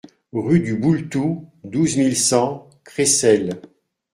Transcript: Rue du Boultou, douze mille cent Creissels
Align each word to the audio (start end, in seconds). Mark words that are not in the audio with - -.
Rue 0.33 0.61
du 0.61 0.73
Boultou, 0.77 1.45
douze 1.63 1.95
mille 1.95 2.17
cent 2.17 2.67
Creissels 2.83 3.61